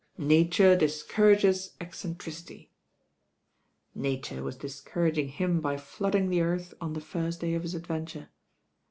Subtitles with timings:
[0.17, 2.71] "Nature discourages eccentricity."
[3.93, 8.29] Nature was discouraging him by flooding the earth on the first day of his adventure.